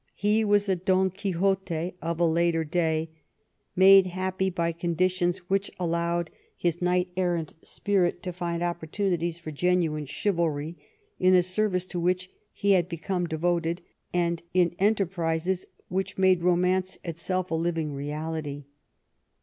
[0.15, 3.11] He was a Don Quixote of a later day,
[3.75, 10.07] made happy by conditions which allowed his knight errant spirit to find opportunities for genuine
[10.07, 10.75] chivalry
[11.19, 13.77] in a service to which he had become devoted^
[14.11, 18.63] and in enterprises which made romance itself a living reality.